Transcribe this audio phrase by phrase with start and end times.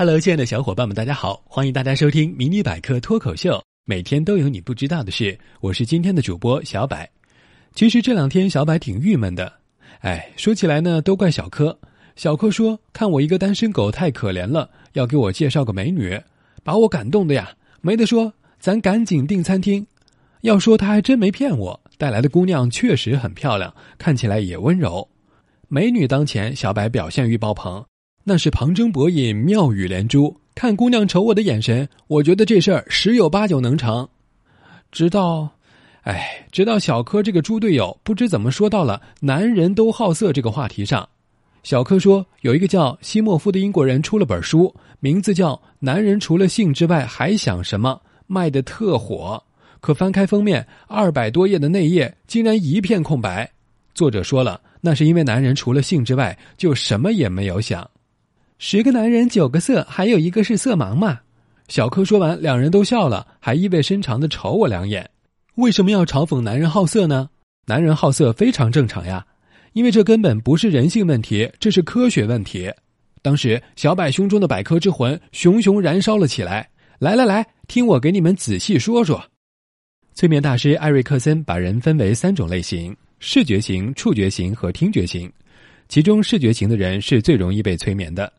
[0.00, 1.42] Hello，亲爱的小伙伴们，大家好！
[1.44, 3.54] 欢迎大家收听《迷你百科脱口秀》，
[3.84, 5.36] 每天都有你不知道的事。
[5.60, 6.96] 我是今天的主播小柏。
[7.74, 9.52] 其实这两天小柏挺郁闷的，
[10.02, 11.76] 哎，说起来呢，都怪小柯。
[12.14, 16.16] 小柯说：“看我一个单身狗太可怜了，要给我介绍个美女，
[16.62, 19.84] 把我感动的呀，没得说，咱赶紧订餐厅。”
[20.42, 25.08] 要说他还真没骗我，带来的姑娘确实很漂亮，看起来也温柔。
[25.66, 27.84] 美女当前，小柏表现欲爆棚。
[28.28, 30.36] 那是旁征博引，妙语连珠。
[30.54, 34.06] 看姑娘瞅我的眼神，我觉得这事儿十有八九能成。
[34.92, 35.48] 直到，
[36.02, 41.08] 哎，直到小柯这个猪队友不知怎么说到了“男人都好色”这个话题上。
[41.62, 49.42] 小柯说，有一个叫西莫夫的英国人出了本书，名字叫《男人除了性之外还想什么》，卖的特火。
[49.80, 53.50] 可翻开封面，二百多页的内页竟然一片空白。
[53.94, 57.88] 作者说了，那是因为男人除了性之外就什么也没有想。
[58.60, 61.20] 十个男人九个色，还有一个是色盲嘛？
[61.68, 65.08] 小柯说完，两人都笑了，还意味深长的瞅我两眼。
[65.54, 67.30] 为什么要嘲讽男人好色呢？
[67.66, 69.24] 男人好色非常正常呀，
[69.74, 72.68] 因为这根本不是人性问题，这是科学问题。
[73.22, 76.68] 当时小柏胸中的百科之魂熊熊燃烧了起来。
[76.98, 79.24] 来来来，听我给你们仔细说说。
[80.14, 85.32] 催眠大师艾瑞克森把人分为三种类型：视觉型、触觉型和听觉型。
[85.88, 88.32] 其中视觉型的人是最容易被催眠的。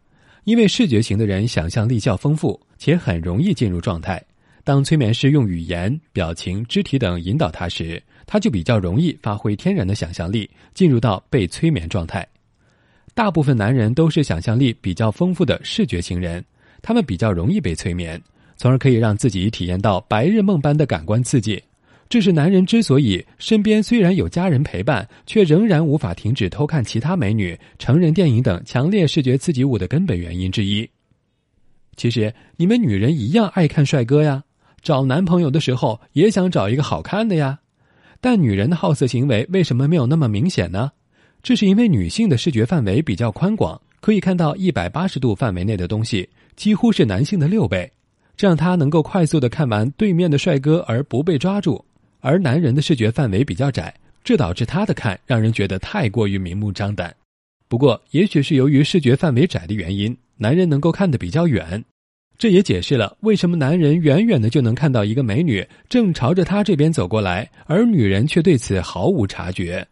[0.50, 4.20] 因为视觉型的人想象力较丰富，且很容易进入状态。
[4.64, 12.28] 当催眠师用语言、表情、肢体等引导他时，他就比较容易发挥天然的想象力，进入到被催眠状态。
[13.14, 16.44] 大部分男人都是想象力比较丰富的视觉型人，
[16.82, 18.20] 他们比较容易被催眠，
[18.58, 21.62] 从而可以让自己体验到白日梦般的感官刺激。
[22.10, 30.90] 这是男人之所以身边虽然有家人陪伴，却仍然无法停止偷看其他美女、成人电影等强烈视觉刺激物的根本原因之一。
[31.96, 34.44] 其实，你们女人一样爱看帅哥呀，
[34.82, 37.60] 找男朋友的时候也想找一个好看的呀。
[38.20, 40.92] 但女人的好色行为为什么没有那么明显呢？
[41.44, 47.92] 这是因为女性的视觉范围比较宽广，可以看到一百八十度范围内的东西，几乎是男性的六倍，
[48.36, 51.86] 这让她能够快速的看完对面的帅哥而不被抓住。
[52.20, 53.94] 而男人的视觉范围比较窄，
[54.24, 57.16] 这导致他的看让人觉得太过于明目张胆。
[57.68, 61.84] 不过，也许是由于视觉范围窄的原因，男人能够看得比较远，
[62.38, 69.86] 这也解释了为什么男人远远的就能看到一个美女正朝着他这边走过来，而女人却对此毫无察觉。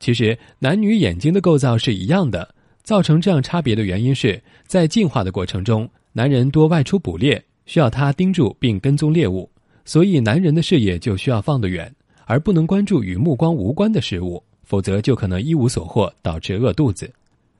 [0.00, 9.48] 其实，男女眼睛的构造是一样的，造成这样差别的原因是在进化的过程中，男人多外出捕猎，需要他盯住并跟踪猎物。
[9.84, 11.92] 所以，男人的视野就需要放得远，
[12.26, 17.12] 而不能关注与目光无关的事物，否则就可能一无所获，导致饿肚子。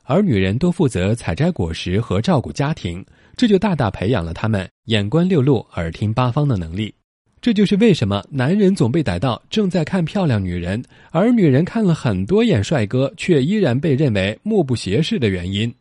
[0.05, 3.05] 而女人都负责采摘果实和照顾家庭，
[3.37, 6.95] 这就大大培养了他们眼观六路、耳听八方的能力。
[7.41, 15.73] 这就是为什么男人总被逮到正在看漂亮女人，而女人看了很多眼帅哥，却依然被认为目不斜视的原因。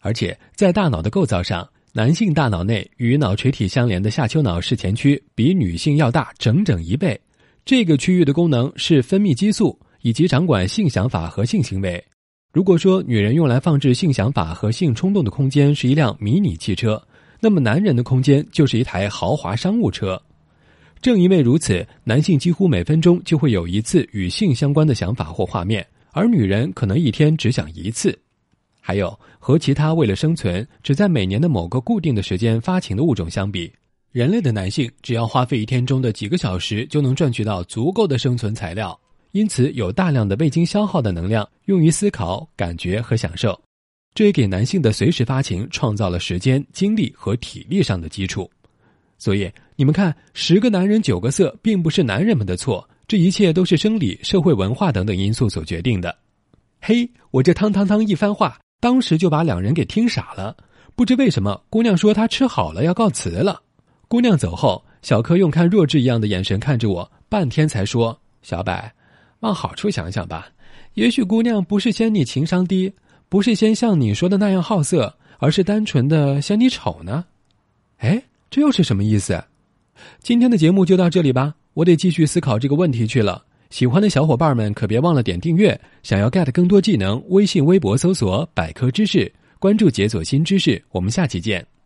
[0.00, 1.68] 而且，在大脑的构造上。
[1.98, 7.20] 男性大脑内与脑垂体相连的下丘脑视前区比女性要大整整一倍，
[7.64, 12.00] 这个区域的功能是分泌激素以及掌管性想法和性行为。
[12.52, 17.02] 如果说女人用来放置性想法和性冲动的空间是一辆迷你汽车，
[17.40, 20.22] 那么男人的空间就是一台豪华商务车。
[21.02, 28.16] 正因为如此，男性几乎每分钟就会有一次与性相关的想法或画面，而女人可能一天只想一次。
[28.88, 33.70] 还有和其他为了生存只在每年的某个固定的时间发情的物种相比，
[34.12, 38.98] 人类的男性只要花费一天中的几个小时就能赚取到足够的生存材料，
[39.32, 43.60] 因此有大量的未经消耗的能量用于思考、感觉和享受，
[44.14, 48.50] 这也给男性的随时发情创造了时间、精力和体力上的基础。
[49.18, 56.16] 所以你们看，十个男人九个色，并不是男人们的错，这一切都是生理、社会文化等等因素所决定的。
[56.80, 58.58] 嘿，我这汤汤汤一番话。
[58.80, 60.56] 当时就把两人给听傻了，
[60.94, 63.60] 不知为什么，姑娘说她吃好了要告辞了。
[64.06, 68.72] 姑娘走后，小柯用看弱智一样的眼神看着我，半天才说：“小柏，
[69.40, 70.46] 往好处想想吧，
[70.94, 72.92] 也许姑娘不是嫌你情商低，
[73.28, 77.24] 不是嫌像你说的那样好色，而是单纯的嫌你丑呢。”
[77.98, 79.42] 哎，这又是什么意思？
[80.22, 83.44] 今天的节目就到这里吧，我得继续思考这个问题去了。
[83.70, 85.78] 喜欢的小伙伴们可别忘了点订阅。
[86.02, 90.82] 想要 get 更多技能，微信、微博搜索“百科知识”，关注“解锁新知识”。
[90.90, 91.77] 我们下期见。